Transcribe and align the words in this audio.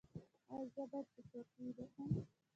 ایا 0.51 0.67
زه 0.73 0.83
باید 0.91 1.07
په 1.13 1.19
شور 1.27 1.45
کې 1.51 1.59
ویده 1.65 1.85
شم؟ 1.93 2.07